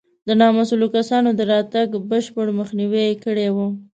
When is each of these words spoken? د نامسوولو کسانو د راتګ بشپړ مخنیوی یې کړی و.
د 0.27 0.29
نامسوولو 0.39 0.87
کسانو 0.95 1.29
د 1.35 1.41
راتګ 1.51 1.87
بشپړ 2.09 2.47
مخنیوی 2.59 3.03
یې 3.09 3.15
کړی 3.23 3.47
و. 3.55 3.57